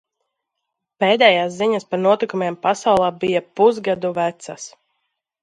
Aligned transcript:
Pēdējās 1.03 1.53
ziņas 1.57 1.85
par 1.91 2.01
notikumiem 2.05 2.57
pasaulē 2.65 3.11
bija 3.25 3.45
pusgadu 3.61 4.13
vecas. 4.19 4.69